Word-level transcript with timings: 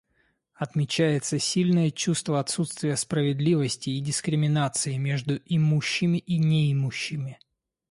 Отмечается 0.55 1.37
сильное 1.37 1.91
чувство 1.91 2.39
отсутствия 2.39 2.97
справедливости 2.97 3.91
и 3.91 3.99
дискриминации 3.99 4.97
между 4.97 5.35
имущими 5.45 6.17
и 6.17 6.39
неимущими. 6.39 7.37